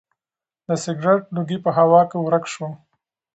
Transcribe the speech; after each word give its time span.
د 0.67 0.69
سګرټ 0.83 1.21
لوګی 1.35 1.57
په 1.65 1.69
هوا 1.77 2.01
کې 2.09 2.17
ورک 2.25 2.45
شو. 2.53 2.67